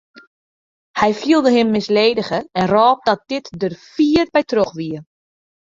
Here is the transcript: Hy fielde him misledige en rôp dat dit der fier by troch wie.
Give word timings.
Hy 0.99 1.11
fielde 1.19 1.51
him 1.55 1.69
misledige 1.75 2.39
en 2.59 2.65
rôp 2.73 2.97
dat 3.11 3.21
dit 3.35 3.45
der 3.65 3.73
fier 3.93 4.25
by 4.35 4.41
troch 4.51 4.73
wie. 4.79 4.97